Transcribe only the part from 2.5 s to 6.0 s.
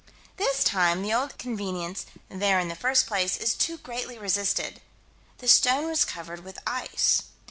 in the first place" is too greatly resisted the stone